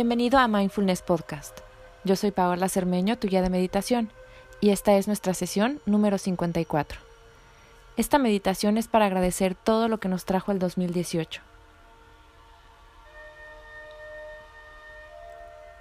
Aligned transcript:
Bienvenido 0.00 0.38
a 0.38 0.46
Mindfulness 0.46 1.02
Podcast. 1.02 1.58
Yo 2.04 2.14
soy 2.14 2.30
Paola 2.30 2.68
Cermeño, 2.68 3.18
tu 3.18 3.26
guía 3.26 3.42
de 3.42 3.50
meditación, 3.50 4.12
y 4.60 4.70
esta 4.70 4.94
es 4.94 5.08
nuestra 5.08 5.34
sesión 5.34 5.80
número 5.86 6.18
54. 6.18 7.00
Esta 7.96 8.18
meditación 8.18 8.78
es 8.78 8.86
para 8.86 9.06
agradecer 9.06 9.56
todo 9.56 9.88
lo 9.88 9.98
que 9.98 10.08
nos 10.08 10.24
trajo 10.24 10.52
el 10.52 10.60
2018. 10.60 11.42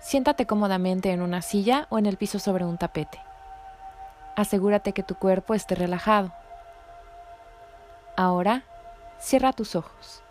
Siéntate 0.02 0.48
cómodamente 0.48 1.12
en 1.12 1.22
una 1.22 1.44
silla 1.44 1.86
o 1.92 2.00
en 2.00 2.08
el 2.08 2.18
piso 2.18 2.40
sobre 2.40 2.66
un 2.66 2.80
tapete. 2.80 3.20
Asegúrate 4.36 4.94
que 4.94 5.04
tu 5.04 5.14
cuerpo 5.14 5.54
esté 5.54 5.76
relajado. 5.76 6.34
Ahora, 8.16 8.64
cierra 9.20 9.54
tus 9.54 9.76
ojos. 9.76 10.24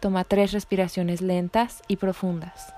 Toma 0.00 0.24
tres 0.24 0.52
respiraciones 0.52 1.20
lentas 1.20 1.82
y 1.86 1.96
profundas. 1.96 2.77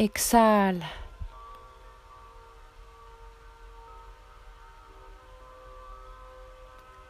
Exhala. 0.00 0.90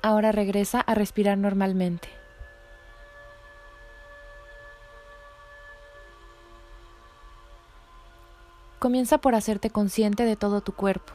Ahora 0.03 0.33
regresa 0.33 0.81
a 0.81 0.97
respirar 0.97 1.39
normalmente. 1.39 2.09
Comienza 8.81 9.19
por 9.19 9.37
hacerte 9.37 9.71
consciente 9.71 10.25
de 10.25 10.35
todo 10.35 10.61
tu 10.61 10.73
cuerpo. 10.73 11.13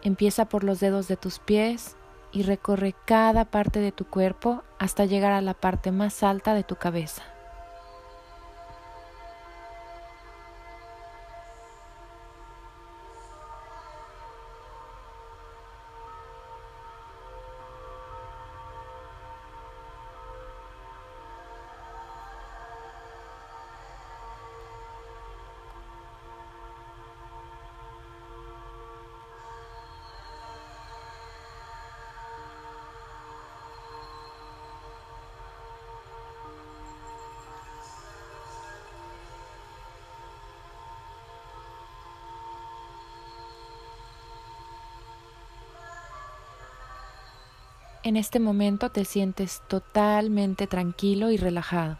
Empieza 0.00 0.46
por 0.46 0.64
los 0.64 0.80
dedos 0.80 1.06
de 1.06 1.18
tus 1.18 1.38
pies 1.38 1.96
y 2.32 2.44
recorre 2.44 2.94
cada 3.04 3.44
parte 3.44 3.80
de 3.80 3.92
tu 3.92 4.06
cuerpo 4.06 4.62
hasta 4.78 5.04
llegar 5.04 5.32
a 5.32 5.42
la 5.42 5.52
parte 5.52 5.92
más 5.92 6.22
alta 6.22 6.54
de 6.54 6.64
tu 6.64 6.76
cabeza. 6.76 7.24
En 48.02 48.16
este 48.16 48.40
momento 48.40 48.88
te 48.88 49.04
sientes 49.04 49.60
totalmente 49.68 50.66
tranquilo 50.66 51.30
y 51.30 51.36
relajado. 51.36 51.98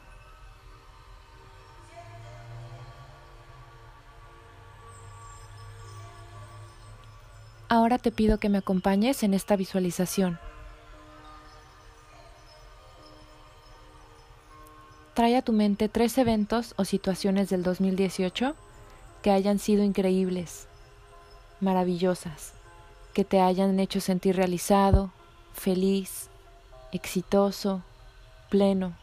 Ahora 7.69 7.99
te 7.99 8.11
pido 8.11 8.41
que 8.41 8.49
me 8.49 8.59
acompañes 8.59 9.23
en 9.23 9.35
esta 9.35 9.57
visualización. 9.57 10.39
Trae 15.13 15.37
a 15.37 15.43
tu 15.43 15.53
mente 15.53 15.91
tres 15.91 16.17
eventos 16.17 16.73
o 16.79 16.87
situaciones 16.87 17.51
del 17.51 17.63
2018 17.63 18.55
que 19.23 19.31
hayan 19.31 19.59
sido 19.59 19.85
increíbles, 19.85 20.67
maravillosas, 21.61 22.55
que 23.13 23.27
te 23.27 23.41
hayan 23.43 23.79
hecho 23.79 24.01
sentir 24.01 24.37
realizado, 24.37 25.13
feliz, 25.53 26.29
exitoso, 26.93 27.83
pleno. 28.49 28.95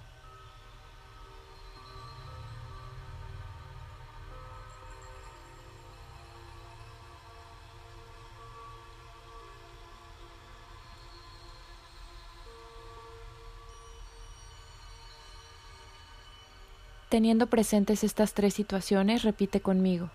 Teniendo 17.10 17.48
presentes 17.48 18.04
estas 18.04 18.34
tres 18.34 18.54
situaciones, 18.54 19.24
repite 19.24 19.62
conmigo. 19.62 20.12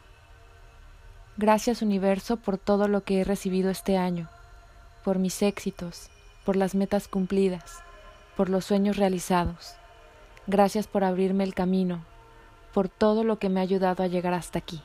Gracias 1.36 1.80
universo 1.80 2.36
por 2.36 2.58
todo 2.58 2.86
lo 2.86 3.02
que 3.02 3.20
he 3.20 3.24
recibido 3.24 3.70
este 3.70 3.96
año, 3.96 4.28
por 5.02 5.18
mis 5.18 5.40
éxitos, 5.42 6.11
por 6.44 6.56
las 6.56 6.74
metas 6.74 7.08
cumplidas, 7.08 7.82
por 8.36 8.48
los 8.48 8.64
sueños 8.64 8.96
realizados. 8.96 9.74
Gracias 10.46 10.86
por 10.86 11.04
abrirme 11.04 11.44
el 11.44 11.54
camino, 11.54 12.04
por 12.72 12.88
todo 12.88 13.24
lo 13.24 13.38
que 13.38 13.48
me 13.48 13.60
ha 13.60 13.62
ayudado 13.62 14.02
a 14.02 14.08
llegar 14.08 14.34
hasta 14.34 14.58
aquí. 14.58 14.82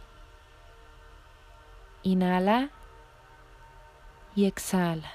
Inhala 2.04 2.70
y 4.36 4.46
exhala. 4.46 5.12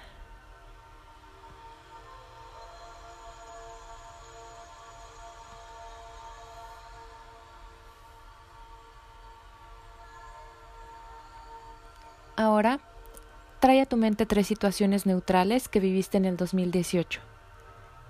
Ahora 12.35 12.81
Trae 13.63 13.81
a 13.81 13.87
tu 13.87 13.97
mente 13.97 14.27
tres 14.27 14.49
situaciones 14.49 15.07
neutrales 15.07 15.69
que 15.69 15.79
viviste 15.79 16.17
en 16.17 16.25
el 16.25 16.37
2018, 16.37 17.21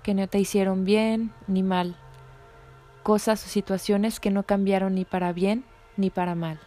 que 0.01 0.15
no 0.15 0.27
te 0.27 0.39
hicieron 0.39 0.83
bien 0.83 1.31
ni 1.45 1.61
mal, 1.61 1.95
cosas 3.03 3.45
o 3.45 3.47
situaciones 3.47 4.19
que 4.19 4.31
no 4.31 4.41
cambiaron 4.47 4.95
ni 4.95 5.05
para 5.05 5.31
bien 5.31 5.63
ni 5.95 6.09
para 6.09 6.33
mal. 6.33 6.59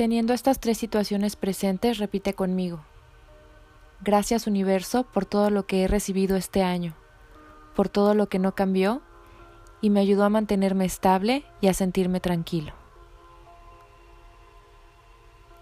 Teniendo 0.00 0.32
estas 0.32 0.58
tres 0.58 0.78
situaciones 0.78 1.36
presentes, 1.36 1.98
repite 1.98 2.32
conmigo. 2.32 2.80
Gracias 4.00 4.46
universo 4.46 5.04
por 5.04 5.26
todo 5.26 5.50
lo 5.50 5.66
que 5.66 5.84
he 5.84 5.88
recibido 5.88 6.38
este 6.38 6.62
año, 6.62 6.94
por 7.76 7.90
todo 7.90 8.14
lo 8.14 8.26
que 8.30 8.38
no 8.38 8.54
cambió 8.54 9.02
y 9.82 9.90
me 9.90 10.00
ayudó 10.00 10.24
a 10.24 10.30
mantenerme 10.30 10.86
estable 10.86 11.44
y 11.60 11.68
a 11.68 11.74
sentirme 11.74 12.18
tranquilo. 12.18 12.72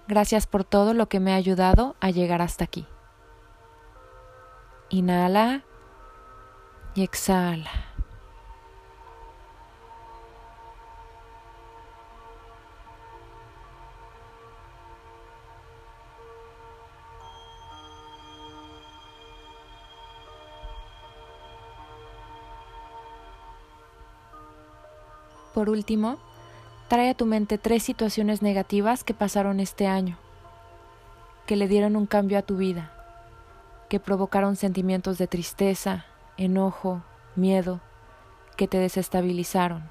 Gracias 0.07 0.47
por 0.47 0.63
todo 0.63 0.95
lo 0.95 1.09
que 1.09 1.19
me 1.19 1.33
ha 1.33 1.35
ayudado 1.35 1.97
a 1.99 2.11
llegar 2.11 2.41
hasta 2.41 2.63
aquí. 2.63 2.87
Inhala 4.89 5.65
y 6.95 7.03
exhala. 7.03 7.88
Por 25.59 25.71
último, 25.71 26.19
trae 26.87 27.11
a 27.11 27.15
tu 27.15 27.27
mente 27.27 27.59
tres 27.59 27.83
situaciones 27.83 28.43
negativas 28.43 29.03
que 29.03 29.13
pasaron 29.13 29.59
este 29.59 29.89
año, 29.89 30.17
que 31.49 31.57
le 31.57 31.67
dieron 31.67 31.97
un 31.97 32.07
cambio 32.07 32.39
a 32.39 32.43
tu 32.43 32.57
vida, 32.57 32.93
que 33.89 33.99
provocaron 33.99 34.55
sentimientos 34.55 35.19
de 35.19 35.27
tristeza, 35.27 36.07
enojo, 36.37 37.03
miedo, 37.35 37.81
que 38.57 38.69
te 38.69 38.79
desestabilizaron. 38.79 39.91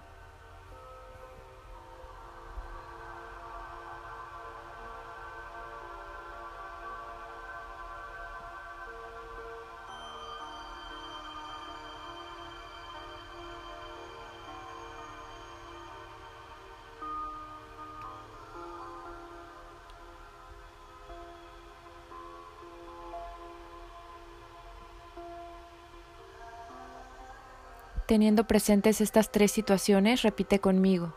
Teniendo 28.08 28.48
presentes 28.48 29.02
estas 29.02 29.34
tres 29.34 29.52
situaciones, 29.52 30.22
repite 30.22 30.60
conmigo. 30.60 31.14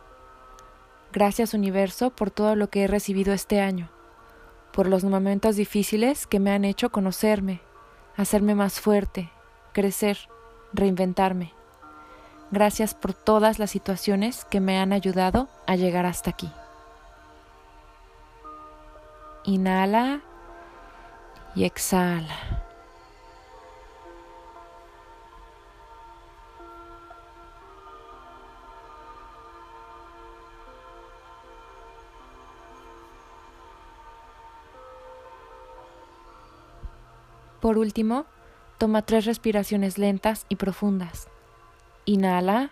Gracias 1.13 1.55
universo 1.55 2.11
por 2.11 2.33
todo 2.33 2.57
lo 2.57 2.69
que 2.69 2.83
he 2.83 2.87
recibido 2.89 3.33
este 3.33 3.61
año, 3.61 3.89
por 4.73 4.89
los 4.89 5.05
momentos 5.05 5.55
difíciles 5.55 6.27
que 6.27 6.41
me 6.41 6.51
han 6.51 6.65
hecho 6.65 6.91
conocerme, 6.91 7.61
hacerme 8.17 8.57
más 8.57 8.81
fuerte, 8.81 9.31
crecer, 9.73 10.19
reinventarme. 10.73 11.53
Gracias 12.51 12.95
por 12.95 13.15
todas 13.15 13.61
las 13.61 13.71
situaciones 13.71 14.45
que 14.45 14.59
me 14.59 14.81
han 14.81 14.93
ayudado 14.93 15.49
a 15.69 15.77
llegar 15.77 16.07
hasta 16.07 16.31
aquí. 16.31 16.51
Inhala 19.45 20.23
y 21.55 21.65
exhala. 21.65 22.60
Por 37.71 37.79
último, 37.79 38.27
toma 38.79 39.03
tres 39.03 39.27
respiraciones 39.27 39.97
lentas 39.97 40.45
y 40.49 40.57
profundas. 40.57 41.29
Inhala. 42.05 42.71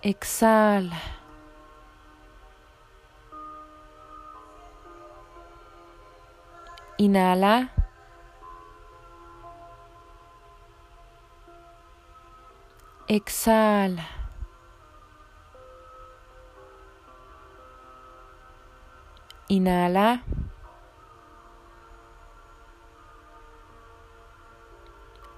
Exhala. 0.00 1.00
Inhala. 6.96 7.72
Exhala. 13.08 14.17
Inhala. 19.48 20.22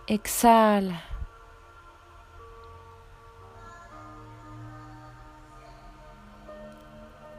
Exhala. 0.07 1.05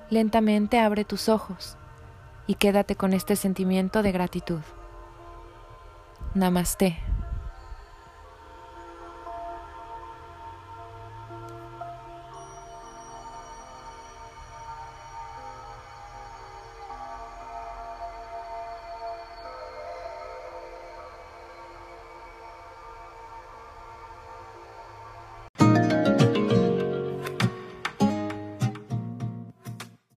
Lentamente 0.10 0.80
abre 0.80 1.06
tus 1.06 1.30
ojos 1.30 1.78
y 2.48 2.56
quédate 2.56 2.96
con 2.96 3.14
este 3.14 3.36
sentimiento 3.36 4.02
de 4.04 4.12
gratitud. 4.12 4.62
Namaste. 6.34 6.98